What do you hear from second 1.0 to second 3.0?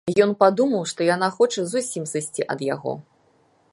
яна хоча зусім сысці ад яго.